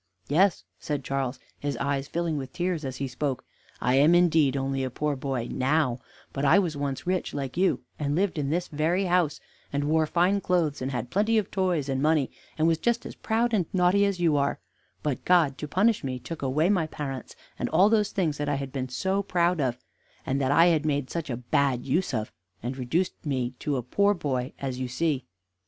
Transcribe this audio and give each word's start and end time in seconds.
"Yes," 0.29 0.63
said 0.79 1.03
Charles, 1.03 1.39
his 1.59 1.77
eyes 1.77 2.07
filling 2.07 2.35
with 2.39 2.53
tears 2.53 2.83
as 2.83 2.97
he 2.97 3.07
spoke, 3.07 3.45
"I 3.79 3.93
am, 3.97 4.15
indeed, 4.15 4.57
only 4.57 4.83
a 4.83 4.89
poor 4.89 5.15
boy 5.15 5.47
now, 5.51 5.99
but 6.33 6.43
I 6.43 6.57
was 6.57 6.75
once 6.75 7.05
rich 7.05 7.35
like 7.35 7.55
you, 7.55 7.81
and 7.99 8.15
lived 8.15 8.39
in 8.39 8.49
this 8.49 8.67
very 8.67 9.05
house, 9.05 9.39
and 9.71 9.83
wore 9.83 10.07
fine 10.07 10.41
clothes, 10.41 10.81
and 10.81 10.89
had 10.91 11.11
plenty 11.11 11.37
of 11.37 11.51
toys 11.51 11.87
and 11.87 12.01
money, 12.01 12.31
and 12.57 12.67
was 12.67 12.79
just 12.79 13.05
as 13.05 13.13
proud 13.13 13.53
and 13.53 13.67
naughty 13.73 14.03
as 14.03 14.19
you 14.19 14.37
are, 14.37 14.59
but 15.03 15.23
God, 15.23 15.55
to 15.59 15.67
punish 15.67 16.03
me, 16.03 16.17
took 16.17 16.41
away 16.41 16.67
my 16.67 16.87
parents 16.87 17.35
and 17.59 17.69
all 17.69 17.87
those 17.87 18.11
things 18.11 18.39
that 18.39 18.49
I 18.49 18.55
had 18.55 18.71
been 18.73 18.89
so 18.89 19.21
proud 19.21 19.61
of, 19.61 19.77
and 20.25 20.41
that 20.41 20.51
I 20.51 20.65
had 20.65 20.83
made 20.83 21.11
such 21.11 21.29
a 21.29 21.37
bad 21.37 21.85
use 21.85 22.11
of, 22.11 22.31
and 22.63 22.75
reduced 22.75 23.23
me 23.23 23.53
to 23.59 23.77
a 23.77 23.83
poor 23.83 24.15
boy, 24.15 24.53
as 24.57 24.79
you 24.79 24.87
see." 24.87 25.25